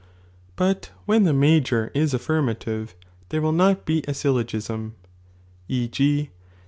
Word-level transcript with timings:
But 0.55 0.89
when 1.05 1.25
the 1.25 1.31
major 1.33 1.91
ia 1.95 2.05
affirm 2.05 2.47
ative 2.47 2.95
there 3.29 3.39
will 3.39 3.51
not 3.51 3.85
be 3.85 4.01
a 4.07 4.15
syllogism, 4.15 4.95
e. 5.69 5.87
g. 5.87 6.31